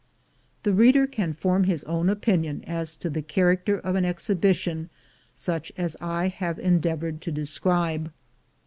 The 0.63 0.73
reader 0.73 1.05
can 1.05 1.33
form 1.35 1.65
his 1.65 1.83
own 1.83 2.09
opinion 2.09 2.63
as 2.65 2.95
to 2.95 3.07
the 3.07 3.21
character 3.21 3.77
of 3.77 3.93
an 3.93 4.03
exhibition 4.03 4.89
such 5.35 5.71
as 5.77 5.95
I 6.01 6.27
have 6.29 6.57
endeavored 6.57 7.21
to 7.21 7.31
describe. 7.31 8.11